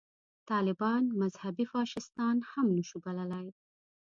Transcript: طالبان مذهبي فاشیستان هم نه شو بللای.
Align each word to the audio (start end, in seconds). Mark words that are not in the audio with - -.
طالبان 0.49 1.03
مذهبي 1.21 1.63
فاشیستان 1.71 2.35
هم 2.51 2.65
نه 2.77 2.83
شو 2.89 2.97
بللای. 3.05 3.49